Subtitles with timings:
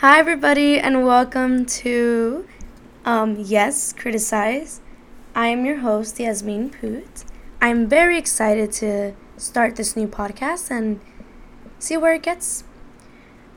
[0.00, 2.46] Hi, everybody, and welcome to
[3.04, 4.80] um, Yes, Criticize.
[5.34, 7.24] I am your host, Yasmine Poot.
[7.60, 11.00] I'm very excited to start this new podcast and
[11.80, 12.62] see where it gets.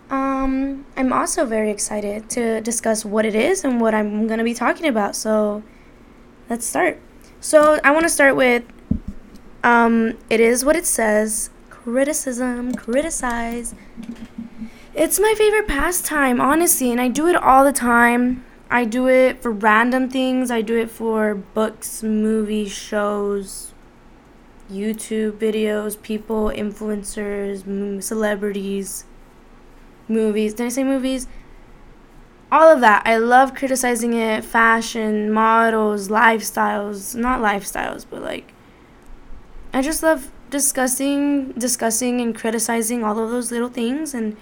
[0.10, 4.44] Um, I'm also very excited to discuss what it is and what I'm going to
[4.44, 5.16] be talking about.
[5.16, 5.62] So
[6.50, 7.00] let's start.
[7.40, 8.64] So I want to start with
[9.64, 13.76] um, it is what it says criticism, criticize.
[14.94, 18.44] It's my favorite pastime, honestly, and I do it all the time.
[18.70, 20.52] I do it for random things.
[20.52, 23.74] I do it for books, movies, shows,
[24.70, 29.06] YouTube videos, people, influencers, celebrities,
[30.10, 30.56] movies.
[30.56, 31.26] Did I say movies?
[32.52, 33.04] All of that.
[33.06, 34.44] I love criticizing it.
[34.44, 37.16] Fashion, models, lifestyles.
[37.16, 38.52] Not lifestyles, but like.
[39.74, 44.36] I just love discussing, discussing, and criticizing all of those little things and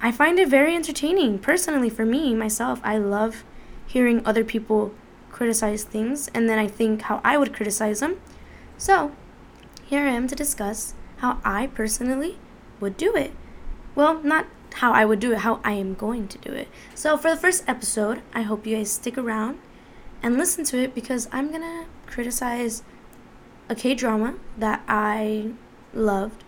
[0.00, 1.38] I find it very entertaining.
[1.38, 3.44] Personally, for me, myself, I love
[3.86, 4.92] hearing other people
[5.30, 8.20] criticize things and then I think how I would criticize them.
[8.78, 9.12] So,
[9.84, 12.38] here I am to discuss how I personally
[12.80, 13.32] would do it.
[13.94, 16.68] Well, not how I would do it, how I am going to do it.
[16.94, 19.58] So, for the first episode, I hope you guys stick around
[20.22, 22.82] and listen to it because I'm gonna criticize
[23.68, 25.52] a K drama that I
[25.94, 26.44] loved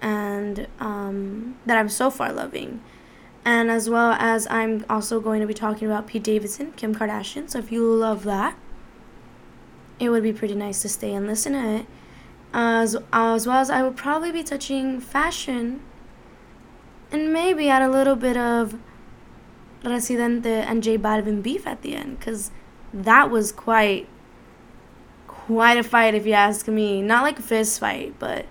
[0.00, 2.82] and um, that I'm so far loving.
[3.44, 7.48] And as well as I'm also going to be talking about Pete Davidson, Kim Kardashian.
[7.48, 8.56] So if you love that,
[9.98, 11.86] it would be pretty nice to stay and listen to it.
[12.52, 15.82] As, as well as I would probably be touching fashion
[17.10, 18.78] and maybe add a little bit of
[19.84, 22.50] Residente and J Balvin beef at the end because
[22.92, 24.08] that was quite
[25.26, 27.00] quite a fight if you ask me.
[27.00, 28.46] Not like a fist fight, but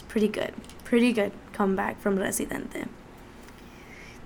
[0.00, 0.54] it's pretty good
[0.90, 2.86] pretty good comeback from Residente.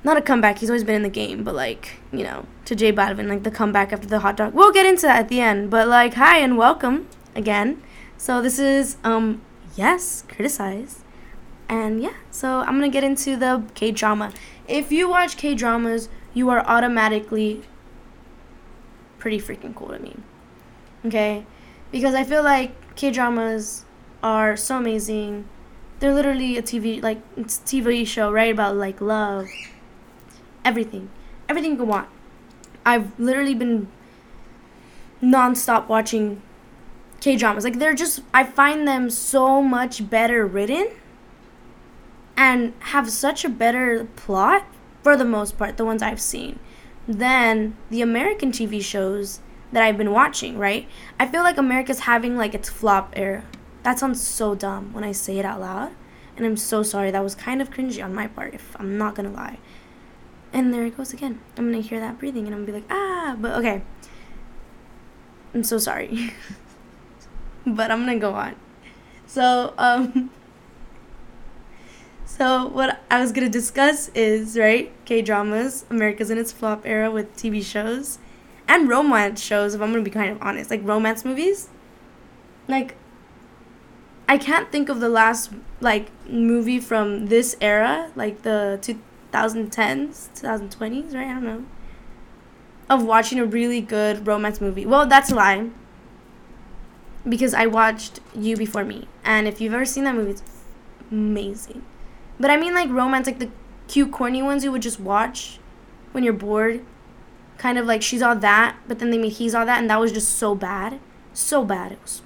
[0.03, 2.91] Not a comeback, he's always been in the game, but like, you know, to J
[2.91, 4.55] Balvin, like the comeback after the hot dog.
[4.55, 7.83] We'll get into that at the end, but like, hi and welcome again.
[8.17, 9.43] So this is, um,
[9.77, 11.05] yes, criticize.
[11.69, 14.33] And yeah, so I'm gonna get into the K drama.
[14.67, 17.63] If you watch K dramas, you are automatically
[19.19, 20.17] pretty freaking cool to me.
[21.05, 21.45] Okay?
[21.93, 23.85] Because I feel like K dramas
[24.23, 25.47] are so amazing
[26.01, 28.53] they're literally a TV like it's TV show, right?
[28.53, 29.49] About like love,
[30.65, 31.11] everything,
[31.49, 32.09] everything you can want.
[32.85, 33.89] I've literally been
[35.23, 36.43] nonstop watching
[37.21, 37.65] K dramas.
[37.65, 40.89] Like they're just I find them so much better written
[42.37, 44.67] and have such a better plot
[45.03, 46.59] for the most part, the ones I've seen,
[47.07, 49.41] than the American TV shows
[49.73, 50.89] that I've been watching, right?
[51.19, 53.45] I feel like America's having like its flop era.
[53.85, 55.93] That sounds so dumb when I say it out loud.
[56.37, 57.11] And I'm so sorry.
[57.11, 59.59] That was kind of cringy on my part, if I'm not gonna lie.
[60.53, 61.41] And there it goes again.
[61.57, 63.83] I'm gonna hear that breathing and I'm gonna be like, ah, but okay.
[65.53, 66.33] I'm so sorry.
[67.67, 68.57] but I'm gonna go on.
[69.27, 70.31] So, um,
[72.25, 77.11] so what I was gonna discuss is, right, K dramas, America's in its flop era
[77.11, 78.19] with TV shows
[78.67, 80.71] and romance shows, if I'm gonna be kind of honest.
[80.71, 81.69] Like romance movies.
[82.67, 82.97] Like,
[84.29, 91.15] I can't think of the last like movie from this era, like the 2010s, 2020s,
[91.15, 91.27] right?
[91.27, 91.65] I don't know.
[92.89, 94.87] Of watching a really good romance movie.
[94.87, 95.71] Well, that's a lie.
[97.27, 100.43] Because I watched You Before Me, and if you've ever seen that movie, it's
[101.11, 101.83] amazing.
[102.39, 103.51] But I mean like romance, like the
[103.89, 105.59] cute, corny ones you would just watch
[106.13, 106.85] when you're bored.
[107.57, 110.01] Kind of like she's all that, but then they made he's all that, and that
[110.01, 111.01] was just so bad,
[111.33, 111.93] so bad.
[111.93, 112.23] It was.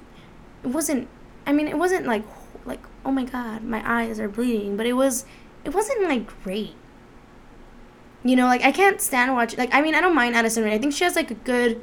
[0.64, 1.08] It wasn't
[1.48, 2.24] I mean, it wasn't like
[2.66, 5.24] like oh my god, my eyes are bleeding, but it was
[5.64, 6.74] it wasn't like great.
[8.22, 10.74] You know, like I can't stand watch like I mean, I don't mind Addison Rae.
[10.74, 11.80] I think she has like a good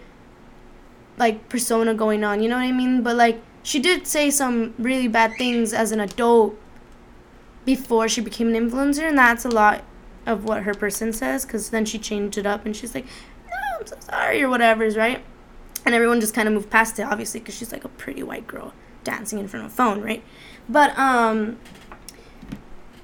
[1.17, 3.01] like persona going on, you know what I mean?
[3.01, 6.55] But like she did say some really bad things as an adult
[7.65, 9.83] before she became an influencer, and that's a lot
[10.27, 13.05] of what her person says because then she changed it up and she's like,
[13.47, 15.23] no, I'm so sorry or whatever's right.
[15.87, 18.45] And everyone just kind of moved past it, obviously, because she's like a pretty white
[18.45, 18.71] girl
[19.05, 20.21] dancing in front of a phone, right?
[20.67, 21.57] But um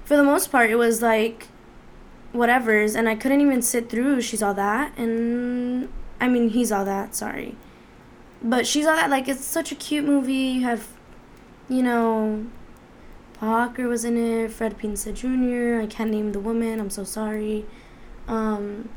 [0.04, 1.48] for the most part it was like
[2.34, 5.88] whatever's and I couldn't even sit through she's all that and
[6.20, 7.56] I mean he's all that, sorry.
[8.44, 10.34] But she's all that like it's such a cute movie.
[10.34, 10.88] You have
[11.70, 12.46] you know
[13.34, 15.82] Parker was in it, Fred Prinze Jr.
[15.82, 17.66] I can't name the woman, I'm so sorry.
[18.28, 18.90] Um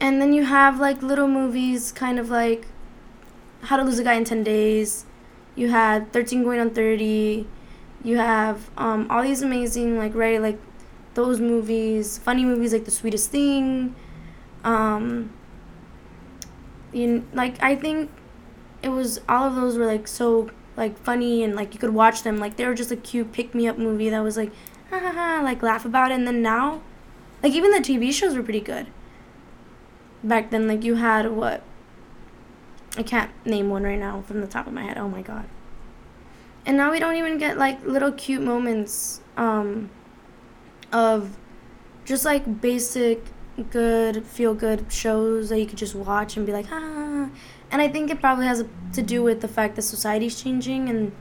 [0.00, 2.66] and then you have like little movies kind of like
[3.62, 5.06] How to Lose a Guy in 10 Days,
[5.56, 7.46] you had 13 going on 30
[8.04, 10.58] you have um, all these amazing like right like
[11.14, 13.94] those movies, funny movies like The Sweetest Thing.
[14.62, 15.32] Um,
[16.92, 18.10] you like I think
[18.82, 22.22] it was all of those were like so like funny and like you could watch
[22.22, 24.52] them like they were just a cute pick me up movie that was like
[24.90, 26.82] ha ha ha like laugh about it and then now
[27.42, 28.86] like even the TV shows were pretty good.
[30.22, 31.62] Back then like you had what
[32.96, 34.98] I can't name one right now from the top of my head.
[34.98, 35.48] Oh my god.
[36.66, 39.90] And now we don't even get like little cute moments um
[40.92, 41.36] of
[42.04, 43.24] just like basic
[43.70, 47.28] good feel good shows that you could just watch and be like ah.
[47.70, 51.12] And i think it probably has to do with the fact that society's changing and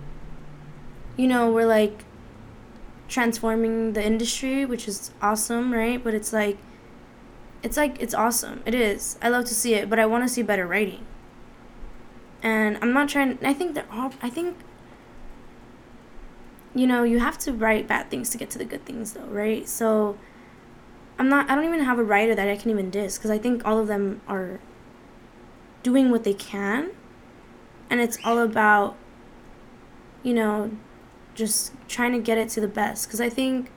[1.18, 2.06] you know we're like
[3.08, 6.04] transforming the industry which is awesome right?
[6.04, 6.58] But it's like
[7.64, 8.62] it's like it's awesome.
[8.66, 9.18] It is.
[9.22, 11.06] I love to see it but i want to see better writing
[12.44, 14.56] and i'm not trying i think they're all i think
[16.76, 19.26] you know you have to write bad things to get to the good things though
[19.26, 19.68] right?
[19.68, 20.18] So
[21.20, 23.38] I'm not I don't even have a writer that I can even diss because I
[23.38, 24.60] think all of them are
[25.84, 26.92] doing what they can.
[27.90, 28.96] And it's all about
[30.24, 30.72] you know
[31.36, 33.08] just trying to get it to the best.
[33.08, 33.70] Because I think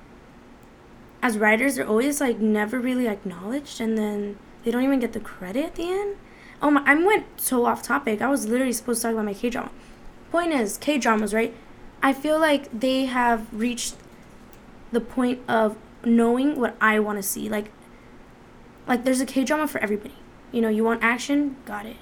[1.23, 5.21] as writers they're always like never really acknowledged and then they don't even get the
[5.21, 6.17] credit at the end.
[6.63, 8.23] Oh my I went so off topic.
[8.23, 9.71] I was literally supposed to talk about my K drama.
[10.31, 11.55] Point is, K dramas, right?
[12.03, 13.97] I feel like they have reached
[14.93, 17.49] the point of knowing what I want to see.
[17.49, 17.71] Like,
[18.87, 20.15] like there's a K drama for everybody.
[20.53, 21.97] You know, you want action, got it.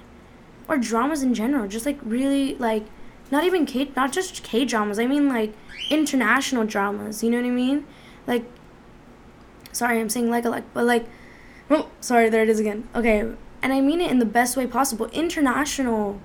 [0.67, 2.85] Or dramas in general, just like really like,
[3.31, 4.99] not even K, not just K dramas.
[4.99, 5.53] I mean like
[5.89, 7.23] international dramas.
[7.23, 7.85] You know what I mean?
[8.27, 8.45] Like,
[9.71, 11.05] sorry, I'm saying like a like, but like,
[11.69, 12.87] oh, sorry, there it is again.
[12.95, 13.33] Okay,
[13.65, 15.07] and I mean it in the best way possible.
[15.07, 16.21] International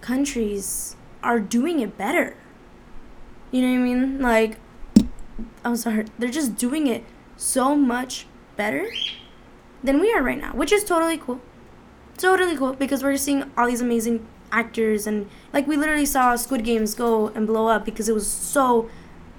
[0.00, 2.36] countries are doing it better.
[3.50, 4.20] You know what I mean?
[4.20, 4.58] Like,
[5.64, 7.04] I'm sorry, they're just doing it
[7.36, 8.88] so much better
[9.82, 11.40] than we are right now, which is totally cool.
[12.16, 16.62] Totally cool because we're seeing all these amazing actors and like we literally saw Squid
[16.62, 18.88] Games go and blow up because it was so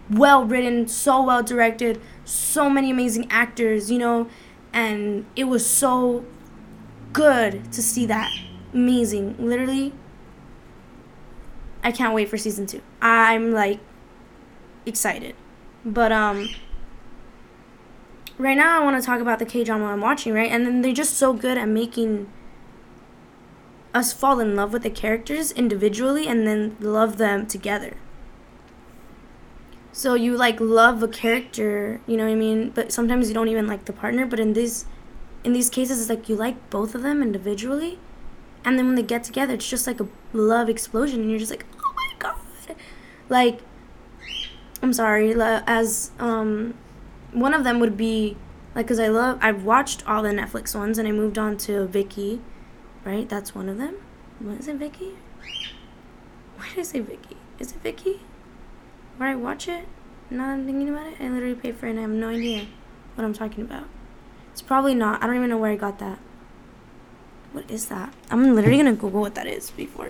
[0.09, 4.27] well written, so well directed, so many amazing actors, you know,
[4.73, 6.25] and it was so
[7.13, 8.31] good to see that.
[8.73, 9.35] Amazing.
[9.39, 9.93] Literally
[11.83, 12.81] I can't wait for season 2.
[13.01, 13.79] I'm like
[14.85, 15.35] excited.
[15.85, 16.49] But um
[18.37, 20.51] right now I want to talk about the K drama I'm watching, right?
[20.51, 22.31] And then they're just so good at making
[23.93, 27.97] us fall in love with the characters individually and then love them together.
[29.91, 32.69] So you like love a character, you know what I mean?
[32.69, 34.85] But sometimes you don't even like the partner, but in these
[35.43, 37.97] in these cases it's like you like both of them individually
[38.65, 41.51] and then when they get together it's just like a love explosion and you're just
[41.51, 42.35] like, "Oh my god."
[43.29, 43.61] Like
[44.81, 46.73] I'm sorry, as um,
[47.33, 48.37] one of them would be
[48.75, 51.85] like, cause I love, I've watched all the Netflix ones, and I moved on to
[51.87, 52.39] Viki,
[53.03, 53.27] right?
[53.27, 53.95] That's one of them.
[54.39, 55.15] What is it, Viki?
[56.55, 57.35] Why did I say Viki?
[57.59, 58.19] Is it Viki?
[59.17, 59.85] Where I watch it?
[60.29, 62.67] Now I'm thinking about it, I literally pay for it, and I have no idea
[63.15, 63.85] what I'm talking about.
[64.59, 65.23] It's probably not.
[65.23, 66.19] I don't even know where I got that.
[67.53, 68.13] What is that?
[68.29, 70.09] I'm literally gonna Google what that is before.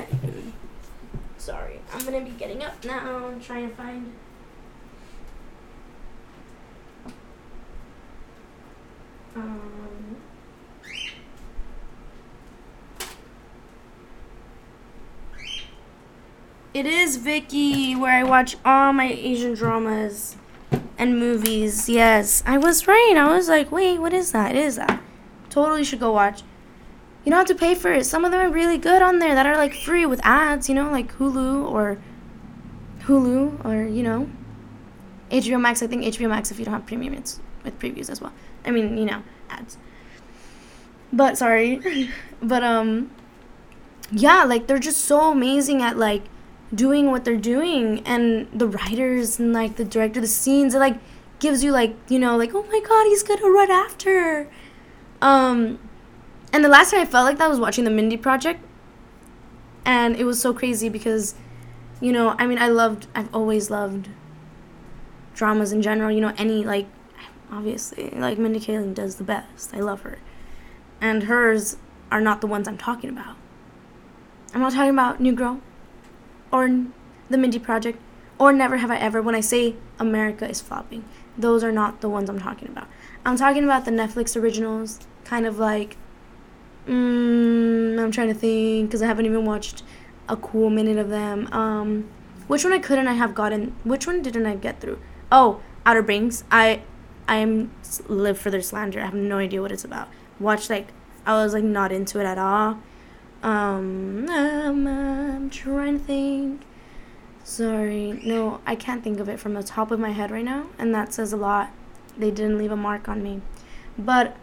[1.38, 4.12] Sorry, I'm gonna be getting up now and trying to find.
[9.36, 10.18] Um,
[16.74, 20.38] it is Viki, where I watch all my Asian dramas
[20.98, 21.90] and movies.
[21.90, 23.16] Yes, I was right.
[23.18, 24.56] I was like, wait, what is that?
[24.56, 25.02] It is that.
[25.50, 26.44] Totally should go watch.
[27.24, 28.06] You don't have to pay for it.
[28.06, 30.76] Some of them are really good on there that are like free with ads, you
[30.76, 31.98] know, like Hulu or
[33.04, 34.30] Hulu or, you know,
[35.32, 35.82] HBO Max.
[35.82, 38.34] I think HBO Max, if you don't have premium, it's with previews as well.
[38.66, 39.78] I mean, you know, ads.
[41.12, 42.10] But sorry.
[42.42, 43.12] but um
[44.12, 46.24] yeah, like they're just so amazing at like
[46.74, 51.00] doing what they're doing and the writers and like the director the scenes it like
[51.40, 54.50] gives you like, you know, like, "Oh my god, he's to run after."
[55.22, 55.80] Um
[56.52, 58.62] and the last time I felt like that was watching the Mindy Project.
[59.86, 61.36] And it was so crazy because
[62.02, 64.10] you know, I mean, I loved I've always loved
[65.34, 66.88] dramas in general, you know, any like
[67.52, 68.10] obviously.
[68.12, 69.74] Like Mindy Kaling does the best.
[69.74, 70.20] I love her.
[71.02, 71.78] And hers
[72.12, 73.38] are not the ones I'm talking about.
[74.54, 75.62] I'm not talking about New Girl
[76.52, 76.70] or
[77.30, 78.00] the Mindy Project
[78.38, 81.04] or Never Have I Ever when I say America is flopping.
[81.38, 82.88] Those are not the ones I'm talking about.
[83.26, 85.98] I'm talking about the Netflix originals, kind of like
[86.88, 89.84] mm, I'm trying to think because I haven't even watched
[90.28, 91.48] a cool minute of them.
[91.52, 92.10] Um,
[92.48, 93.76] which one I couldn't I have gotten?
[93.84, 95.00] Which one didn't I get through?
[95.32, 96.44] Oh, Outer Banks.
[96.52, 96.82] I
[97.28, 97.72] I'm
[98.08, 99.00] live for their slander.
[99.02, 100.08] I have no idea what it's about.
[100.40, 100.88] Watch like
[101.26, 102.80] I was like not into it at all.
[103.42, 106.62] Um, um I'm trying to think.
[107.44, 110.68] Sorry, no, I can't think of it from the top of my head right now,
[110.78, 111.72] and that says a lot.
[112.18, 113.42] They didn't leave a mark on me,
[113.98, 114.36] but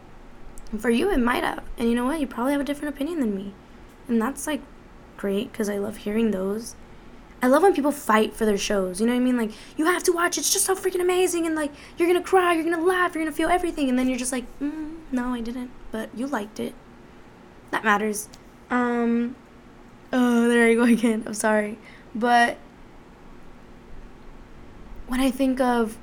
[0.79, 1.63] for you, it might have.
[1.79, 2.19] And you know what?
[2.19, 3.55] You probably have a different opinion than me,
[4.09, 4.63] and that's like
[5.17, 6.75] great because I love hearing those.
[7.43, 9.01] I love when people fight for their shows.
[9.01, 9.37] You know what I mean?
[9.37, 10.39] Like, you have to watch.
[10.39, 11.47] It's just so freaking amazing.
[11.47, 12.55] And, like, you're going to cry.
[12.55, 13.15] You're going to laugh.
[13.15, 13.91] You're going to feel everything.
[13.91, 15.71] And then you're just like, mm, no, I didn't.
[15.93, 16.75] But you liked it.
[17.71, 18.29] That matters.
[18.71, 19.37] Um,
[20.13, 21.25] oh, there you go again.
[21.27, 21.79] I'm sorry.
[22.15, 22.59] But
[25.07, 25.99] when I think of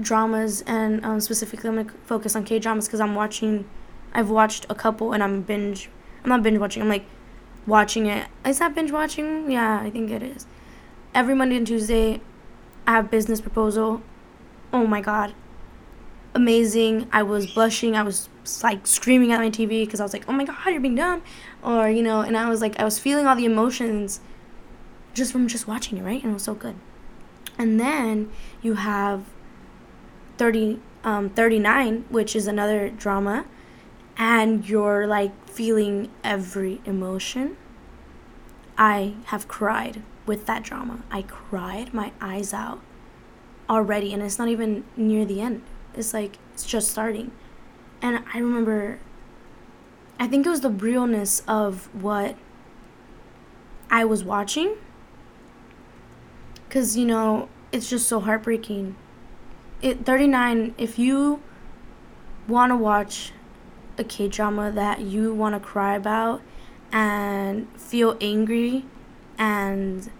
[0.00, 3.68] dramas, and um, specifically I'm going to focus on K dramas because I'm watching,
[4.12, 5.88] I've watched a couple and I'm binge,
[6.22, 7.06] I'm not binge watching, I'm like
[7.66, 8.28] watching it.
[8.44, 9.50] Is that binge watching?
[9.50, 10.46] Yeah, I think it is
[11.16, 12.20] every Monday and Tuesday,
[12.86, 14.02] I have business proposal.
[14.70, 15.32] Oh my god.
[16.36, 17.08] Amazing.
[17.12, 17.96] I was blushing.
[17.96, 18.28] I was
[18.62, 21.22] like screaming at my TV because I was like, oh my god, you're being dumb.
[21.62, 24.20] Or, you know, and I was like, I was feeling all the emotions
[25.14, 26.22] just from just watching it, right?
[26.22, 26.74] And it was so good.
[27.56, 29.24] And then you have
[30.36, 33.46] 30, um, 39, which is another drama.
[34.18, 37.56] And you're like feeling every emotion.
[38.76, 41.02] I have cried with that drama.
[41.10, 42.82] I cried my eyes out
[43.70, 45.62] already, and it's not even near the end.
[45.96, 47.32] It's like it's just starting.
[48.02, 48.98] And I remember,
[50.18, 52.36] I think it was the realness of what
[53.90, 54.76] I was watching.
[56.68, 58.96] Because, you know, it's just so heartbreaking.
[59.82, 61.42] It 39, if you
[62.48, 63.32] want to watch
[63.98, 66.42] a K drama that you want to cry about
[66.92, 68.84] and feel angry
[69.38, 70.10] and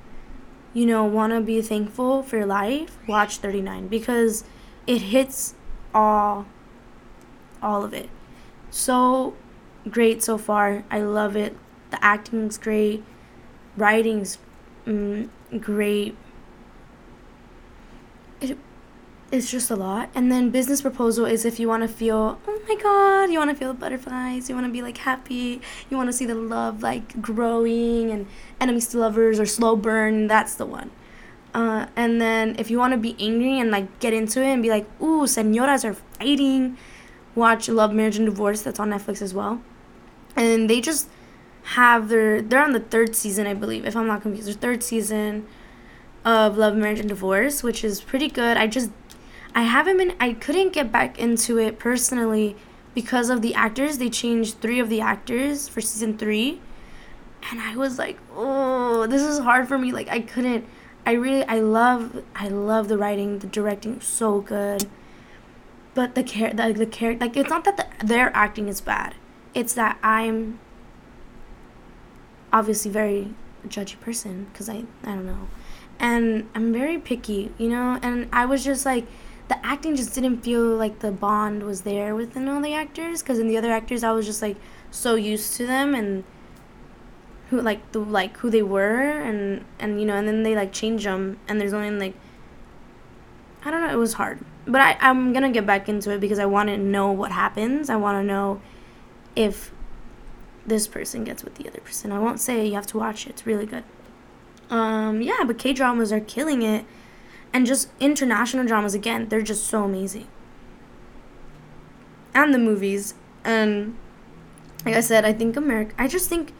[0.74, 4.44] you know want to be thankful for your life watch 39 because
[4.86, 5.54] it hits
[5.96, 6.46] all
[7.62, 8.10] all of it.
[8.70, 9.34] So
[9.88, 10.84] great so far.
[10.90, 11.56] I love it.
[11.90, 13.02] The acting's great.
[13.76, 14.38] Writing's
[14.86, 16.14] mm, great.
[18.40, 18.58] It,
[19.32, 20.10] it's just a lot.
[20.14, 23.50] And then business proposal is if you want to feel, oh my god, you want
[23.50, 26.34] to feel the butterflies, you want to be like happy, you want to see the
[26.34, 28.26] love like growing and
[28.60, 30.90] enemies to lovers or slow burn, that's the one.
[31.56, 34.62] Uh, and then if you want to be angry and like get into it and
[34.62, 36.76] be like, ooh, senoras are fighting,
[37.34, 38.60] watch Love, Marriage, and Divorce.
[38.60, 39.62] That's on Netflix as well.
[40.36, 41.08] And they just
[41.76, 44.46] have their, they're on the third season, I believe, if I'm not confused.
[44.48, 45.46] Their third season
[46.26, 48.58] of Love, Marriage, and Divorce, which is pretty good.
[48.58, 48.90] I just
[49.54, 52.54] I haven't been I couldn't get back into it personally
[52.94, 53.96] because of the actors.
[53.96, 56.60] They changed three of the actors for season 3.
[57.50, 59.90] And I was like, "Oh, this is hard for me.
[59.90, 60.66] Like I couldn't
[61.06, 64.86] I really I love I love the writing, the directing so good.
[65.94, 69.14] But the care the, the character like it's not that the, their acting is bad.
[69.54, 70.58] It's that I'm
[72.52, 73.34] obviously very
[73.68, 75.48] judgy person because I I don't know.
[75.98, 79.06] And I'm very picky, you know, and I was just like
[79.48, 83.38] the acting just didn't feel like the bond was there within all the actors because
[83.38, 84.56] in the other actors I was just like
[84.90, 86.24] so used to them and
[87.50, 90.72] who like the like who they were and and you know and then they like
[90.72, 92.14] change them and there's only like
[93.64, 94.40] I don't know it was hard.
[94.66, 97.88] But I I'm gonna get back into it because I want to know what happens.
[97.90, 98.60] I want to know
[99.34, 99.72] if
[100.66, 102.10] this person gets with the other person.
[102.10, 103.30] I won't say you have to watch it.
[103.30, 103.84] It's really good.
[104.70, 106.84] Um yeah but K dramas are killing it.
[107.52, 110.26] And just international dramas again they're just so amazing.
[112.34, 113.14] And the movies.
[113.44, 113.96] And
[114.86, 116.54] like i said i think america i just think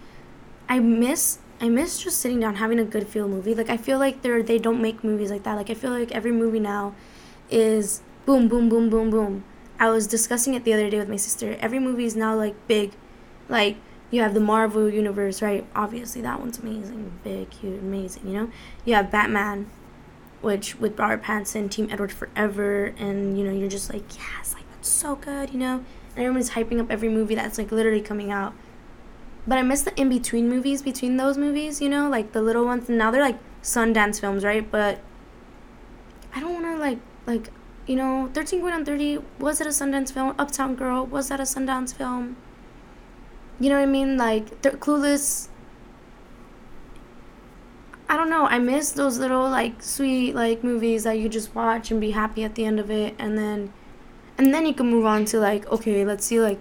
[0.69, 3.99] i miss i miss just sitting down having a good feel movie like i feel
[3.99, 6.95] like they're they don't make movies like that like i feel like every movie now
[7.51, 9.45] is boom boom boom boom boom
[9.79, 12.55] i was discussing it the other day with my sister every movie is now like
[12.67, 12.93] big
[13.49, 13.77] like
[14.11, 15.67] you have the Marvel universe, right?
[15.75, 18.27] Obviously, that one's amazing, big, huge, amazing.
[18.27, 18.51] You know,
[18.85, 19.69] you have Batman,
[20.41, 24.71] which with Robert Pattinson, Team Edward Forever, and you know you're just like yes, like
[24.71, 25.85] that's so good, you know.
[26.15, 28.55] And everyone's hyping up every movie that's like literally coming out.
[29.47, 32.65] But I miss the in between movies between those movies, you know, like the little
[32.65, 32.89] ones.
[32.89, 34.69] Now they're like Sundance films, right?
[34.69, 35.01] But
[36.35, 37.51] I don't want to like like
[37.87, 40.35] you know, 13 going on 30 was it a Sundance film?
[40.39, 42.37] Uptown Girl was that a Sundance film?
[43.61, 44.17] You know what I mean?
[44.17, 45.49] Like Clueless
[48.09, 48.47] I don't know.
[48.47, 52.45] I miss those little like sweet like movies that you just watch and be happy
[52.45, 53.73] at the end of it, and then,
[54.39, 56.61] and then you can move on to like okay, let's see like,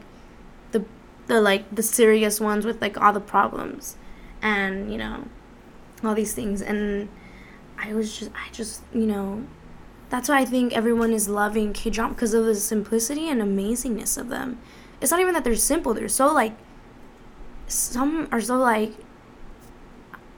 [1.28, 3.98] the, like the serious ones with like all the problems,
[4.42, 5.26] and you know,
[6.04, 7.10] all these things, and
[7.78, 9.46] I was just I just you know,
[10.10, 14.18] that's why I think everyone is loving K drama because of the simplicity and amazingness
[14.18, 14.60] of them.
[15.02, 16.54] It's not even that they're simple; they're so like.
[17.68, 18.94] Some are so like.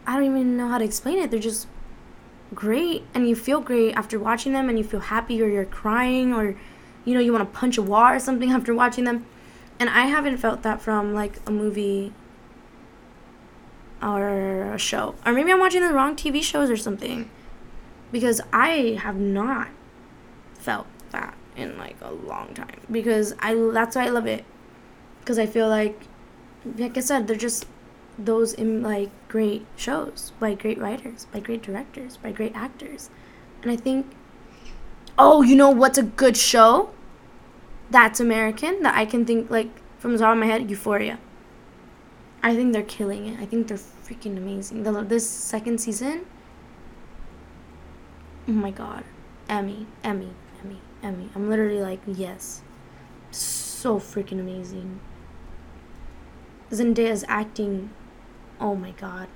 [0.05, 1.29] I don't even know how to explain it.
[1.29, 1.67] They're just
[2.55, 6.33] great, and you feel great after watching them, and you feel happy, or you're crying,
[6.33, 6.55] or
[7.03, 9.25] you know you want to punch a wall or something after watching them.
[9.79, 12.13] And I haven't felt that from like a movie
[14.01, 17.29] or a show, or maybe I'm watching the wrong TV shows or something.
[18.11, 19.67] Because I have not
[20.53, 22.81] felt that in like a long time.
[22.89, 24.45] Because I that's why I love it.
[25.19, 26.03] Because I feel like
[26.77, 27.65] like I said they're just
[28.17, 33.09] those in like great shows by great writers by great directors by great actors.
[33.61, 34.07] And I think
[35.17, 36.89] oh you know what's a good show
[37.89, 41.19] that's American that I can think like from the top of my head Euphoria
[42.43, 46.25] I think they're killing it I think they're freaking amazing the, this second season
[48.49, 49.03] Oh my god.
[49.49, 50.29] Emmy, Emmy,
[50.63, 51.29] Emmy, Emmy.
[51.35, 52.61] I'm literally like, yes.
[53.29, 55.01] So freaking amazing.
[56.71, 57.89] Zendaya's acting,
[58.61, 59.27] oh my god.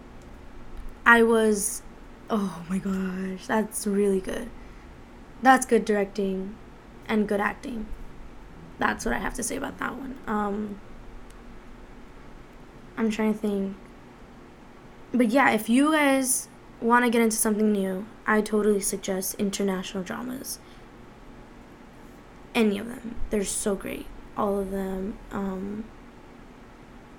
[1.05, 1.81] I was,
[2.29, 4.49] oh my gosh, that's really good.
[5.41, 6.55] That's good directing
[7.05, 7.87] and good acting.
[8.81, 10.17] That's what I have to say about that one.
[10.25, 10.79] Um,
[12.97, 13.77] I'm trying to think.
[15.13, 16.47] But yeah, if you guys
[16.81, 20.57] want to get into something new, I totally suggest international dramas.
[22.55, 23.17] Any of them.
[23.29, 24.07] They're so great.
[24.35, 25.19] All of them.
[25.31, 25.85] Um,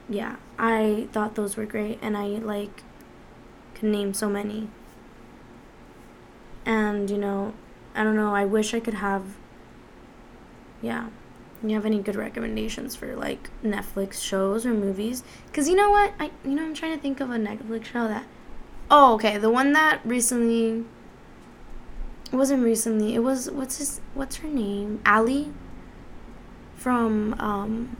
[0.09, 2.83] yeah, I thought those were great, and I like
[3.75, 4.69] can name so many.
[6.66, 7.54] And you know,
[7.95, 8.35] I don't know.
[8.35, 9.37] I wish I could have.
[10.81, 11.11] Yeah,
[11.71, 15.23] you have any good recommendations for like Netflix shows or movies?
[15.52, 18.09] Cause you know what, I you know I'm trying to think of a Netflix show
[18.09, 18.25] that
[18.90, 19.38] Oh, okay.
[19.38, 20.85] The one that recently
[22.31, 23.14] it wasn't recently.
[23.14, 25.00] It was what's his what's her name?
[25.07, 25.47] Ally
[26.76, 27.97] from um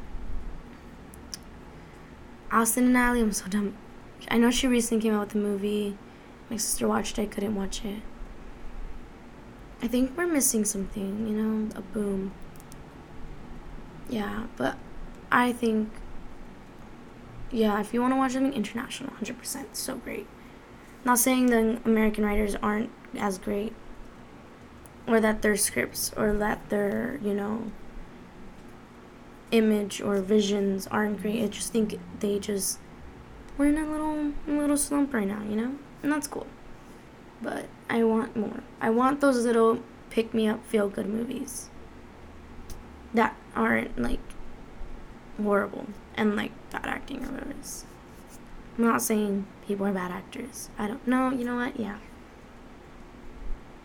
[2.51, 3.21] Austin and Ally.
[3.21, 3.75] I'm so dumb.
[4.29, 5.97] I know she recently came out with the movie.
[6.51, 8.03] My sister watched it, I couldn't watch it.
[9.83, 12.33] I think we're missing something, you know, a boom.
[14.13, 14.77] Yeah, but
[15.31, 15.89] I think
[17.51, 20.27] yeah, if you want to watch something international, 100%, so great.
[21.05, 23.75] Not saying the American writers aren't as great,
[25.07, 27.73] or that their scripts or that their, you know,
[29.51, 31.43] image or visions aren't great.
[31.43, 32.79] I just think they just
[33.57, 35.77] we're in a little little slump right now, you know?
[36.03, 36.47] And that's cool.
[37.41, 38.63] But I want more.
[38.81, 41.71] I want those little pick me up feel good movies
[43.15, 44.21] that aren't like
[45.43, 45.87] horrible
[46.17, 47.55] and like bad acting or whatever.
[48.79, 50.71] I'm not saying people are bad actors.
[50.79, 51.31] I don't know.
[51.31, 51.79] You know what?
[51.79, 51.99] Yeah.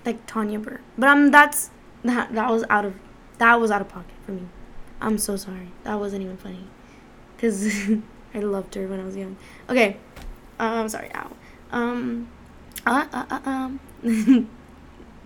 [0.06, 1.70] Like Tanya Burr, but um, that's
[2.04, 2.96] that that was out of
[3.40, 4.48] that was out of pocket for me.
[5.02, 5.68] I'm so sorry.
[5.84, 6.64] That wasn't even funny,
[7.38, 7.68] cause
[8.34, 9.36] I loved her when I was young.
[9.70, 9.98] Okay,
[10.60, 11.12] uh, I'm sorry.
[11.14, 11.32] Ow.
[11.72, 12.30] Um.
[12.86, 13.80] Uh, uh, uh, um.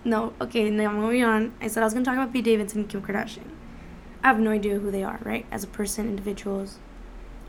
[0.04, 0.32] no.
[0.40, 0.68] Okay.
[0.68, 1.52] Now moving on.
[1.60, 3.46] I said I was gonna talk about Pete Davidson Kim Kardashian.
[4.22, 5.46] I have no idea who they are, right?
[5.50, 6.78] As a person, individuals.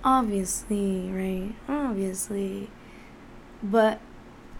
[0.03, 1.53] Obviously, right?
[1.69, 2.69] Obviously.
[3.61, 3.99] But,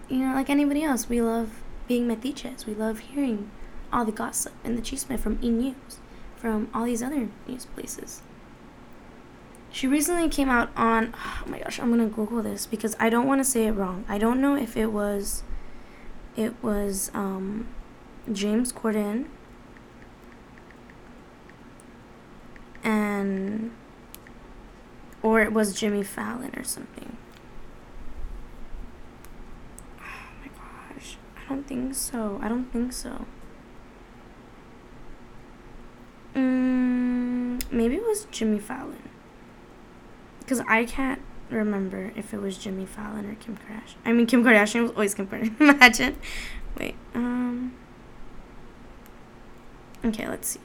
[0.09, 2.65] you know, like anybody else, we love being metiches.
[2.65, 3.49] We love hearing
[3.91, 5.49] all the gossip and the chisme from E!
[5.49, 5.99] News,
[6.35, 8.21] from all these other news places.
[9.71, 13.25] She recently came out on, oh my gosh, I'm gonna Google this because I don't
[13.25, 14.05] want to say it wrong.
[14.07, 15.41] I don't know if it was,
[16.35, 17.67] it was um,
[18.31, 19.25] James Corden
[22.83, 23.71] and
[25.21, 27.17] or it was Jimmy Fallon or something.
[29.99, 30.03] Oh
[30.41, 30.49] my
[30.93, 31.17] gosh.
[31.37, 32.39] I don't think so.
[32.41, 33.25] I don't think so.
[36.35, 39.09] Mm, maybe it was Jimmy Fallon.
[40.39, 43.95] Because I can't remember if it was Jimmy Fallon or Kim Kardashian.
[44.03, 45.59] I mean, Kim Kardashian was always Kim Kardashian.
[45.61, 46.17] Imagine.
[46.77, 46.95] Wait.
[47.13, 47.73] Um.
[50.03, 50.59] Okay, let's see.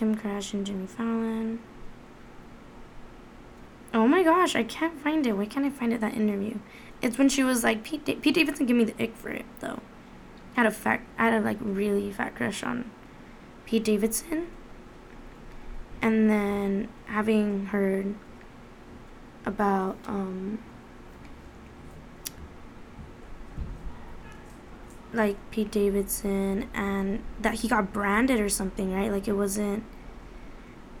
[0.00, 1.58] Kim Kardashian, Jimmy Fallon.
[3.92, 5.34] Oh my gosh, I can't find it.
[5.34, 6.00] Why can't I find it?
[6.00, 6.58] That interview.
[7.02, 8.06] It's when she was like Pete.
[8.06, 9.80] Da- Pete Davidson give me the ick for it though.
[10.56, 11.02] I had a fat.
[11.18, 12.90] I had a like really fat crush on
[13.66, 14.46] Pete Davidson.
[16.00, 18.14] And then having heard
[19.44, 20.60] about um
[25.12, 29.10] like Pete Davidson and that he got branded or something, right?
[29.10, 29.84] Like it wasn't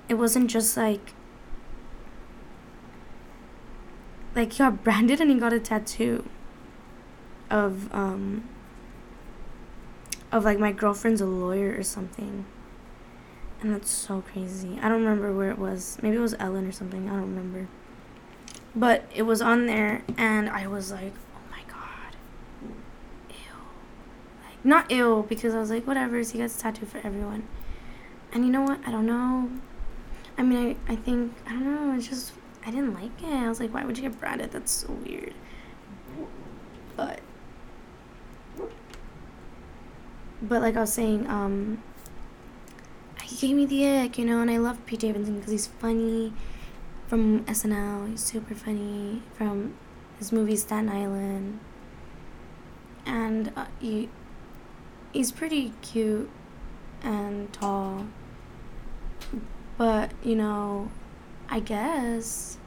[0.08, 1.14] it wasn't just like
[4.34, 6.28] like he got branded and he got a tattoo
[7.50, 8.44] of um
[10.32, 12.44] of like my girlfriend's a lawyer or something.
[13.60, 14.78] And that's so crazy.
[14.80, 15.98] I don't remember where it was.
[16.02, 17.08] Maybe it was Ellen or something.
[17.08, 17.68] I don't remember.
[18.74, 22.16] But it was on there, and I was like, oh my god.
[23.28, 23.36] Ew.
[24.44, 27.44] Like, not ill, because I was like, whatever, he gets tattooed for everyone.
[28.32, 28.80] And you know what?
[28.86, 29.50] I don't know.
[30.38, 32.32] I mean, I, I think, I don't know, it's just,
[32.64, 33.32] I didn't like it.
[33.32, 34.52] I was like, why would you get branded?
[34.52, 35.34] That's so weird.
[36.96, 37.20] But,
[40.42, 41.82] but like I was saying, um,
[43.22, 46.32] he gave me the ick, you know, and I love Pete Davidson because he's funny
[47.06, 48.10] from SNL.
[48.10, 49.74] He's super funny from
[50.18, 51.60] his movie Staten Island,
[53.06, 54.08] and uh, he
[55.12, 56.30] he's pretty cute
[57.02, 58.06] and tall.
[59.76, 60.90] But you know,
[61.48, 62.58] I guess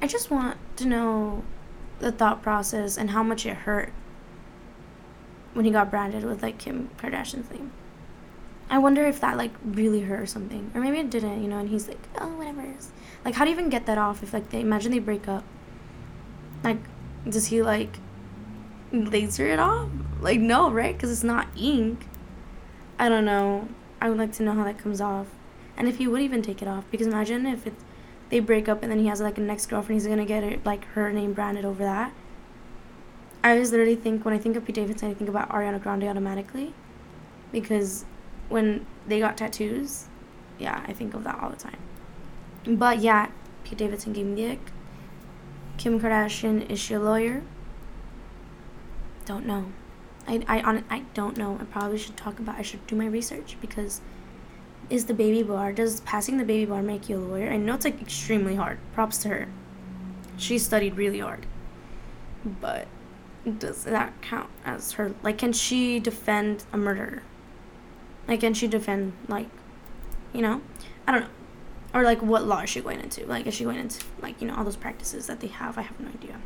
[0.00, 1.44] I just want to know
[1.98, 3.92] the thought process and how much it hurt
[5.54, 7.72] when he got branded with like Kim Kardashian's name.
[8.68, 11.58] I wonder if that like really hurt or something, or maybe it didn't, you know.
[11.58, 12.64] And he's like, oh, whatever.
[13.24, 15.44] Like, how do you even get that off if like they imagine they break up?
[16.62, 16.78] Like,
[17.28, 17.98] does he like
[18.94, 19.88] laser it off?
[20.20, 20.94] Like, no, right?
[20.94, 22.06] Because it's not ink.
[22.98, 23.68] I don't know.
[24.00, 25.28] I would like to know how that comes off,
[25.76, 26.84] and if he would even take it off.
[26.90, 27.74] Because imagine if it
[28.30, 30.64] they break up and then he has like a next girlfriend, he's gonna get it
[30.64, 32.12] like her name branded over that.
[33.42, 36.04] I always literally think when I think of Pete Davidson, I think about Ariana Grande
[36.04, 36.74] automatically,
[37.52, 38.04] because
[38.48, 40.06] when they got tattoos,
[40.58, 41.78] yeah, I think of that all the time.
[42.66, 43.30] But yeah,
[43.64, 44.72] Pete Davidson gave me the ick.
[45.76, 47.42] Kim Kardashian is she a lawyer?
[49.24, 49.66] Don't know.
[50.26, 51.58] I I on I don't know.
[51.60, 52.56] I probably should talk about.
[52.56, 54.00] I should do my research because
[54.90, 57.50] is the baby bar does passing the baby bar make you a lawyer?
[57.50, 58.78] I know it's like extremely hard.
[58.92, 59.48] Props to her.
[60.36, 61.46] She studied really hard.
[62.44, 62.86] But
[63.58, 67.22] does that count as her like can she defend a murderer?
[68.28, 69.48] Like can she defend like
[70.32, 70.60] you know?
[71.06, 71.28] I don't know
[71.94, 74.48] or like what law is she going into like is she going into like you
[74.48, 76.38] know all those practices that they have i have no idea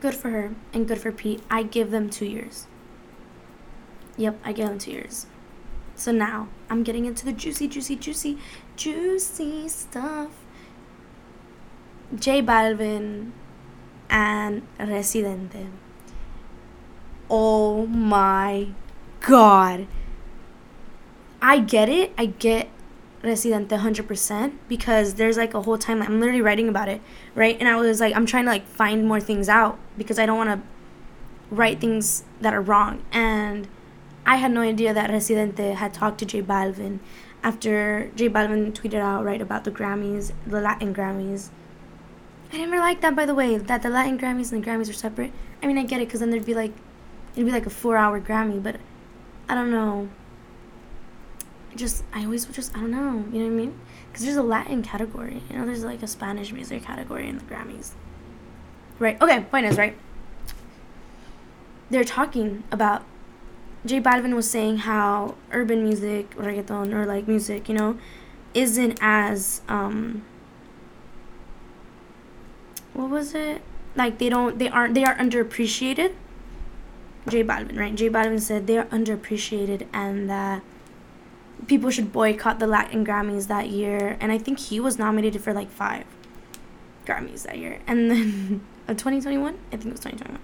[0.00, 1.42] good for her and good for pete.
[1.50, 2.66] I give them two years.
[4.16, 5.26] Yep i give them two years.
[5.94, 8.38] So now i'm getting into the juicy juicy juicy
[8.76, 10.30] juicy stuff.
[12.14, 13.32] J balvin
[14.08, 15.66] and residente.
[17.30, 18.68] Oh my
[19.20, 19.86] god.
[21.40, 22.12] I get it.
[22.16, 22.68] I get
[23.22, 27.00] Residente 100% because there's like a whole time I'm literally writing about it,
[27.34, 27.56] right?
[27.58, 30.38] And I was like I'm trying to like find more things out because I don't
[30.38, 33.02] want to write things that are wrong.
[33.12, 33.66] And
[34.24, 37.00] I had no idea that Residente had talked to J Balvin
[37.42, 41.48] after J Balvin tweeted out right about the Grammys, the Latin Grammys.
[42.52, 44.94] I never liked that by the way, that the Latin Grammys and the Grammys are
[44.94, 45.32] separate.
[45.62, 46.72] I mean, I get it cuz then there'd be like
[47.34, 48.76] it'd be like a 4-hour Grammy, but
[49.48, 50.08] I don't know
[51.76, 53.80] just I always just I don't know, you know what I mean?
[54.08, 57.44] Because there's a Latin category, you know, there's like a Spanish music category in the
[57.44, 57.92] Grammys.
[58.98, 59.20] Right.
[59.20, 59.40] Okay.
[59.50, 59.96] Point is right.
[61.90, 63.04] They're talking about.
[63.86, 67.96] J Balvin was saying how urban music, reggaeton, or like music, you know,
[68.52, 70.24] isn't as um.
[72.92, 73.62] What was it?
[73.94, 76.14] Like they don't, they aren't, they are underappreciated.
[77.28, 77.94] J Balvin, right?
[77.94, 80.62] J Balvin said they are underappreciated and that
[81.66, 84.16] people should boycott the Latin Grammys that year.
[84.20, 86.04] And I think he was nominated for like five
[87.06, 87.80] Grammys that year.
[87.86, 89.54] And then, uh, of 2021?
[89.54, 90.40] I think it was 2021.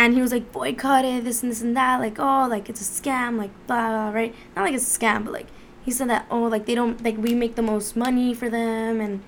[0.00, 2.00] And he was like, boycott it, this and this and that.
[2.00, 4.34] Like, oh, like it's a scam, like blah, blah, right?
[4.54, 5.48] Not like it's a scam, but like
[5.84, 9.00] he said that, oh, like they don't, like we make the most money for them
[9.00, 9.22] and,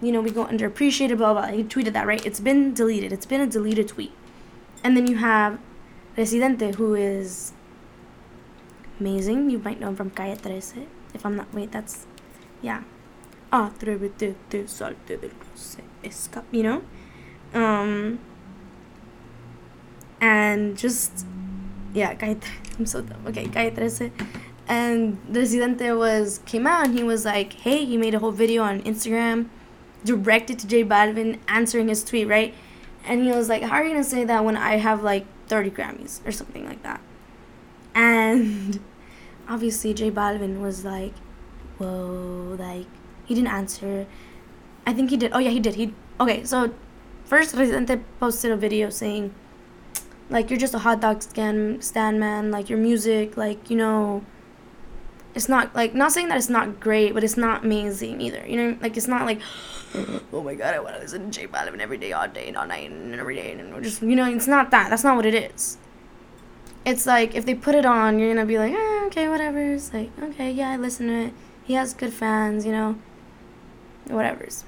[0.00, 1.46] you know, we go underappreciated, blah, blah.
[1.48, 2.24] He tweeted that, right?
[2.24, 3.12] It's been deleted.
[3.12, 4.12] It's been a deleted tweet.
[4.84, 5.58] And then you have
[6.16, 7.52] Residente, who is
[9.00, 9.50] amazing.
[9.50, 10.86] You might know him from Calle 13.
[11.14, 12.06] If I'm not, wait, that's,
[12.62, 12.82] yeah.
[13.52, 15.30] Atrévete, te salte del
[16.02, 16.82] escape, you know?
[17.54, 18.18] Um,
[20.20, 21.26] and just,
[21.92, 22.38] yeah, Calle
[22.78, 23.24] I'm so dumb.
[23.26, 24.12] Okay, Calle 13.
[24.66, 28.62] And Residente was, came out and he was like, hey, he made a whole video
[28.62, 29.48] on Instagram
[30.04, 32.54] directed to J Balvin answering his tweet, right?
[33.06, 35.70] And he was like, how are you to say that when I have like 30
[35.70, 37.00] Grammys or something like that?
[37.94, 38.80] And
[39.48, 41.14] obviously J Balvin was like,
[41.78, 42.86] whoa, like
[43.24, 44.06] he didn't answer.
[44.86, 45.32] I think he did.
[45.32, 45.74] Oh yeah, he did.
[45.74, 46.44] He okay.
[46.44, 46.74] So
[47.24, 49.34] first, Residente posted a video saying,
[50.30, 52.50] like you're just a hot dog stand stand man.
[52.50, 54.24] Like your music, like you know,
[55.34, 58.44] it's not like not saying that it's not great, but it's not amazing either.
[58.46, 59.40] You know, like it's not like,
[60.32, 62.56] oh my god, I want to listen to J Balvin every day, all day, and
[62.56, 64.90] all night, and every day, and just you know, it's not that.
[64.90, 65.78] That's not what it is.
[66.84, 69.74] It's like if they put it on, you're gonna be like, eh, okay, whatever.
[69.74, 71.32] It's like, okay, yeah, I listen to it.
[71.64, 72.98] He has good fans, you know,
[74.06, 74.64] whatever's.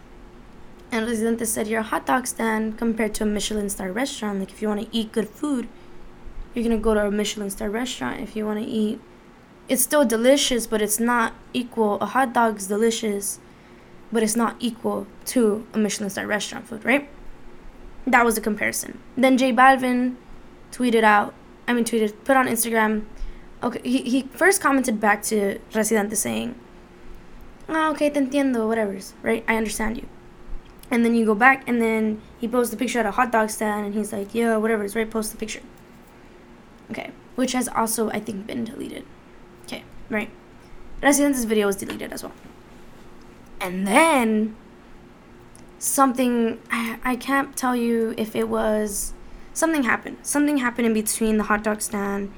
[0.91, 4.39] And Residente said, you're a hot dog stand compared to a Michelin star restaurant.
[4.39, 5.69] Like, if you want to eat good food,
[6.55, 8.21] you're gonna go to a Michelin star restaurant.
[8.21, 9.01] If you want to eat,
[9.69, 12.01] it's still delicious, but it's not equal.
[12.01, 13.41] A hot dog's delicious,
[14.11, 17.11] but it's not equal to a Michelin star restaurant food, right?
[18.07, 19.01] That was the comparison.
[19.17, 20.15] Then J Balvin
[20.71, 21.35] tweeted out,
[21.67, 23.05] I mean, tweeted, put on Instagram.
[23.63, 26.55] Okay, he, he first commented back to Residente saying,
[27.69, 29.45] oh, okay, te entiendo, whatever, right?
[29.49, 30.07] I understand you.
[30.91, 33.51] And then you go back, and then he posts a picture at a hot dog
[33.51, 35.63] stand, and he's like, yeah, whatever, it's right, post the picture.
[36.91, 39.05] Okay, which has also, I think, been deleted.
[39.65, 40.31] Okay, right.
[41.03, 42.33] Residente's video was deleted as well.
[43.61, 44.55] And then
[45.79, 49.13] something I, I can't tell you if it was
[49.57, 50.19] something happened.
[50.23, 52.31] Something happened in between the hot dog stand.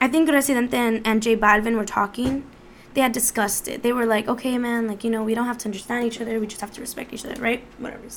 [0.00, 2.44] I think Residente and, and J Balvin were talking.
[2.94, 3.82] They had discussed it.
[3.82, 6.38] They were like, okay, man, like, you know, we don't have to understand each other.
[6.38, 7.64] We just have to respect each other, right?
[7.78, 8.08] Whatever.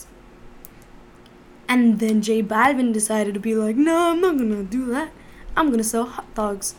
[1.70, 5.12] And then J Balvin decided to be like, no, I'm not going to do that.
[5.56, 6.76] I'm going to sell hot dogs.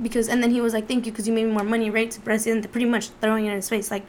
[0.00, 2.10] Because, and then he was like, thank you, because you made me more money, right?
[2.10, 3.90] To Residente, pretty much throwing it in his face.
[3.90, 4.04] Like,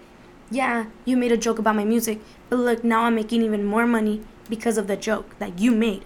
[0.52, 3.86] yeah, you made a joke about my music, but look, now I'm making even more
[3.86, 6.04] money because of the joke that you made.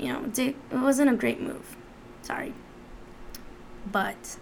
[0.00, 1.76] You know, it wasn't a great move.
[2.22, 2.54] Sorry.
[3.90, 4.38] But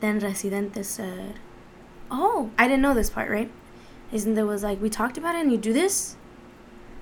[0.00, 1.40] then Residente said,
[2.10, 3.50] Oh, I didn't know this part, right?
[4.12, 6.16] Isn't there was like, we talked about it and you do this?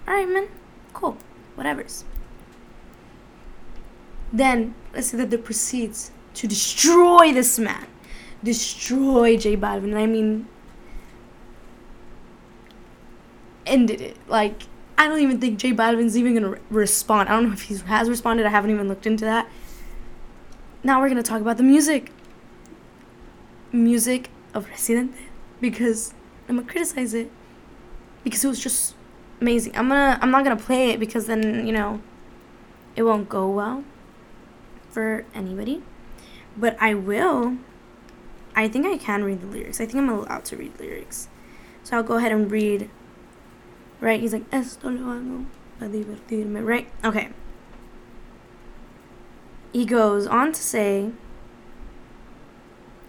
[0.07, 0.49] Alright, man.
[0.93, 1.17] Cool.
[1.55, 2.05] Whatever's.
[4.33, 7.87] Then Residente proceeds to destroy this man
[8.43, 9.97] destroy J Balvin.
[9.97, 10.47] I mean,
[13.67, 14.17] ended it.
[14.29, 14.63] Like,
[14.99, 17.29] I don't even think J Balvin's even gonna re- respond.
[17.29, 18.45] I don't know if he has responded.
[18.45, 19.49] I haven't even looked into that.
[20.83, 22.11] Now we're gonna talk about the music.
[23.73, 25.17] Music of Residente
[25.61, 26.15] because
[26.49, 27.31] I'm gonna criticize it
[28.25, 28.95] because it was just
[29.41, 29.77] amazing.
[29.77, 32.01] I'm gonna I'm not gonna play it because then you know
[32.97, 33.85] it won't go well
[34.91, 35.83] for anybody,
[36.57, 37.57] but I will
[38.57, 39.81] I think I can read the lyrics.
[39.81, 41.29] I think I'm allowed to read lyrics.
[41.85, 42.91] So I'll go ahead and read.
[44.01, 44.21] Right?
[44.21, 45.47] He's like, Esto lo hago
[45.79, 46.65] para divertirme.
[46.65, 46.89] Right?
[47.05, 47.31] Okay.
[49.73, 51.11] He goes on to say,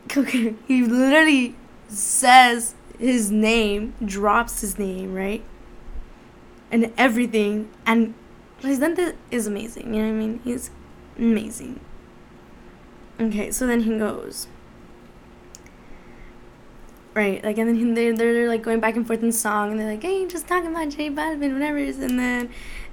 [0.17, 1.56] okay, he literally
[1.88, 5.43] says his name, drops his name, right?
[6.71, 7.69] And everything.
[7.86, 8.13] And
[8.62, 9.93] Residente is amazing.
[9.93, 10.41] You know what I mean?
[10.43, 10.69] He's
[11.17, 11.80] amazing.
[13.19, 14.47] Okay, so then he goes.
[17.19, 19.91] Right, like, and then they're, they're like going back and forth in song, and they're
[19.91, 21.77] like, hey, just talking about J Balvin, whatever.
[21.77, 22.49] And then,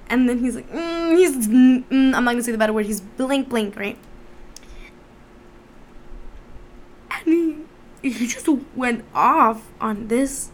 [0.09, 2.99] and then he's like, mm, he's, mm, I'm not gonna say the better word, he's
[2.99, 3.97] blink, blink, right?
[7.09, 7.65] And
[8.01, 10.49] he, he just went off on this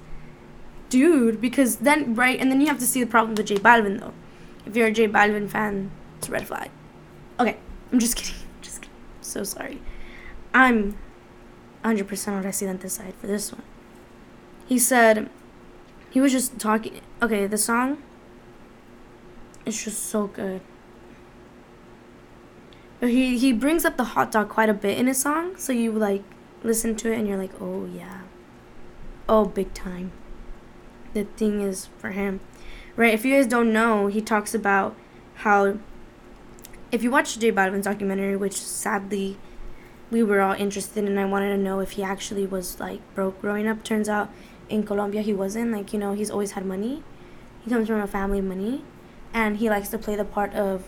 [0.89, 3.99] dude because then, right, and then you have to see the problem with J Balvin
[3.99, 4.13] though.
[4.67, 6.69] If you're a J Balvin fan, it's a red flag.
[7.39, 7.57] Okay,
[7.91, 8.36] I'm just kidding.
[8.62, 8.95] Just kidding.
[9.21, 9.81] So sorry.
[10.53, 10.95] I'm
[11.83, 13.63] 100% on Residente's side for this one.
[14.67, 15.29] He said,
[16.09, 17.01] he was just talking.
[17.21, 18.01] Okay, the song
[19.65, 20.61] is just so good.
[22.99, 25.73] But he, he brings up the hot dog quite a bit in his song, so
[25.73, 26.23] you like
[26.63, 28.21] listen to it and you're like, oh yeah.
[29.27, 30.11] Oh, big time.
[31.13, 32.39] The thing is for him.
[32.95, 34.95] Right, if you guys don't know, he talks about
[35.35, 35.77] how
[36.91, 39.37] if you watch J Balvin's documentary, which sadly
[40.13, 43.41] we were all interested and I wanted to know if he actually was like broke
[43.41, 43.84] growing up.
[43.84, 44.30] Turns out
[44.69, 45.71] in Colombia he wasn't.
[45.71, 47.04] Like, you know, he's always had money.
[47.63, 48.86] He comes from a family of money
[49.34, 50.88] and he likes to play the part of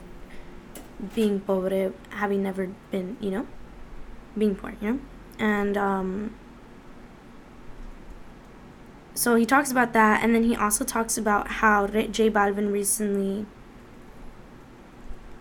[1.15, 3.47] being pobre, having never been, you know,
[4.37, 4.99] being poor, you know?
[5.39, 6.35] And um
[9.15, 13.47] so he talks about that and then he also talks about how J Balvin recently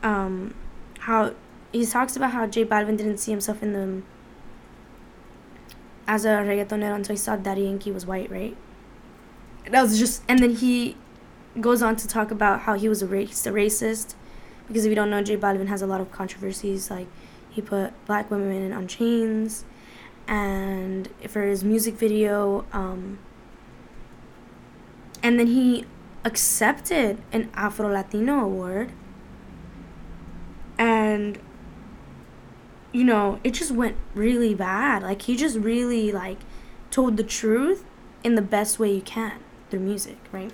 [0.02, 0.54] um
[1.00, 1.34] how
[1.74, 4.02] he talks about how J Balvin didn't see himself in the
[6.06, 8.56] as a reggaetonero until he saw Daddy Yankee was white, right?
[9.70, 10.96] That was just, and then he
[11.60, 14.14] goes on to talk about how he was a race, a racist,
[14.68, 16.90] because if you don't know, J Balvin has a lot of controversies.
[16.90, 17.08] Like
[17.50, 19.64] he put black women on chains,
[20.28, 23.18] and for his music video, um,
[25.24, 25.86] and then he
[26.24, 28.92] accepted an Afro Latino award,
[30.78, 31.38] and
[32.94, 35.02] you know, it just went really bad.
[35.02, 36.38] Like he just really like
[36.92, 37.84] told the truth
[38.22, 40.52] in the best way you can through music, right?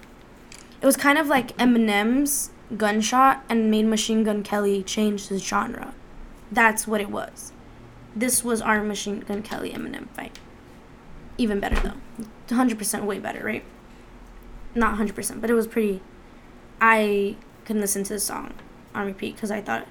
[0.81, 5.93] It was kind of like Eminem's Gunshot and made Machine Gun Kelly change the genre.
[6.51, 7.53] That's what it was.
[8.17, 10.39] This was our Machine Gun Kelly Eminem fight.
[11.37, 12.25] Even better though.
[12.49, 13.65] 100% way better, right?
[14.75, 16.01] Not 100%, but it was pretty.
[16.81, 18.55] I can listen to the song
[18.95, 19.87] on repeat because I thought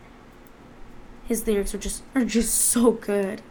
[1.29, 3.41] his lyrics are just are just so good.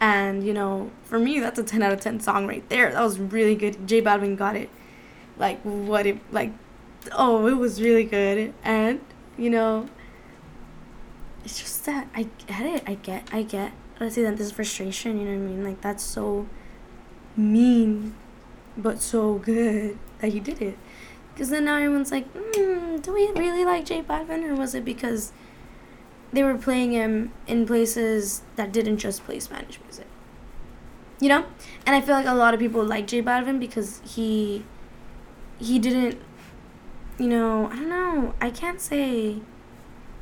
[0.00, 2.90] And you know, for me, that's a 10 out of 10 song right there.
[2.92, 3.86] That was really good.
[3.86, 4.70] J Balvin got it.
[5.36, 6.52] Like what it like.
[7.12, 8.54] Oh, it was really good.
[8.64, 9.00] And
[9.36, 9.88] you know,
[11.44, 12.82] it's just that I get it.
[12.86, 13.28] I get.
[13.30, 13.72] I get.
[14.00, 15.18] This frustration.
[15.18, 15.64] You know what I mean?
[15.64, 16.46] Like that's so
[17.36, 18.14] mean,
[18.76, 20.78] but so good that he did it.
[21.34, 24.84] Because then now everyone's like, mm, do we really like J Balvin, or was it
[24.84, 25.32] because
[26.32, 30.06] they were playing him in places that didn't just play Spanish music?
[31.20, 31.46] You know,
[31.84, 34.64] and I feel like a lot of people like J Balvin because he
[35.58, 36.20] he didn't,
[37.18, 39.40] you know, I don't know, I can't say,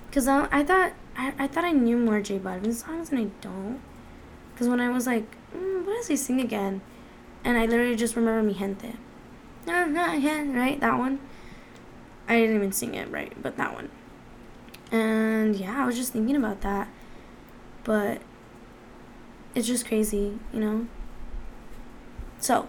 [0.09, 3.25] because I, I thought I, I thought I knew more J Balvin songs and I
[3.43, 3.81] don't,
[4.53, 6.81] because when I was like, mm, what does he sing again?
[7.45, 8.95] And I literally just remember Mi Gente.
[9.67, 10.81] Right?
[10.81, 11.21] That one.
[12.29, 13.91] I didn't even sing it right, but that one.
[14.91, 16.89] And yeah, I was just thinking about that.
[17.85, 18.21] But
[19.55, 20.87] it's just crazy, you know?
[22.39, 22.69] So,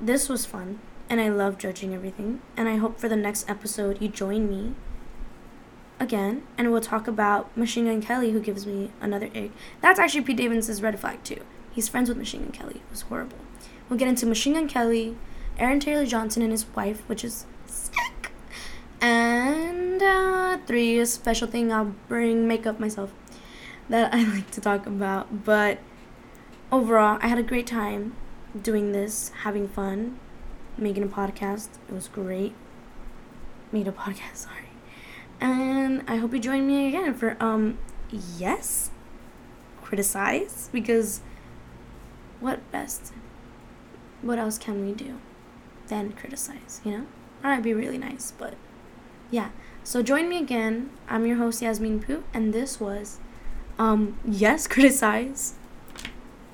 [0.00, 2.40] this was fun, and I love judging everything.
[2.56, 4.74] And I hope for the next episode you join me
[5.98, 9.52] again, and we'll talk about Machine Gun Kelly, who gives me another egg.
[9.80, 11.42] That's actually Pete Davidson's red flag, too.
[11.72, 12.76] He's friends with Machine Gun Kelly.
[12.76, 13.38] It was horrible.
[13.88, 15.16] We'll get into Machine Gun Kelly,
[15.58, 17.44] Aaron Taylor Johnson and his wife, which is
[20.66, 23.12] three, special thing I'll bring makeup myself
[23.88, 25.44] that I like to talk about.
[25.44, 25.78] But
[26.70, 28.14] overall, I had a great time
[28.60, 30.18] doing this, having fun,
[30.78, 31.68] making a podcast.
[31.88, 32.54] It was great.
[33.72, 34.68] Made a podcast, sorry.
[35.40, 37.78] And I hope you join me again for um
[38.38, 38.90] yes,
[39.82, 41.22] criticize because
[42.40, 43.12] what best?
[44.22, 45.18] What else can we do
[45.88, 47.06] than criticize, you know?
[47.42, 48.54] That'd be really nice, but
[49.30, 49.50] yeah.
[49.90, 50.90] So join me again.
[51.08, 53.18] I'm your host Yasmine Poot and this was
[53.76, 55.54] um yes, criticize.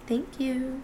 [0.06, 0.80] Thank you.